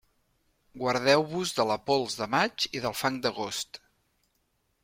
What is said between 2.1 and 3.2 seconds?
de maig i del